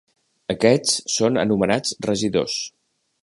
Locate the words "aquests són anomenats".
0.53-1.95